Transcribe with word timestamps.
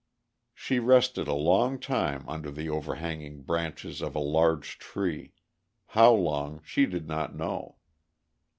She 0.55 0.79
rested 0.79 1.27
a 1.27 1.35
long 1.35 1.77
time 1.79 2.27
under 2.27 2.49
the 2.49 2.67
overhanging 2.67 3.43
branches 3.43 4.01
of 4.01 4.15
a 4.15 4.19
large 4.19 4.79
tree—how 4.79 6.11
long 6.15 6.59
she 6.65 6.87
did 6.87 7.07
not 7.07 7.35
know. 7.35 7.75